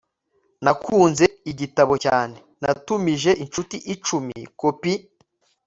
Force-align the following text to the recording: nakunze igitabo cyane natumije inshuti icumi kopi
nakunze 0.63 1.25
igitabo 1.51 1.93
cyane 2.05 2.35
natumije 2.61 3.31
inshuti 3.43 3.75
icumi 3.93 4.37
kopi 4.59 4.93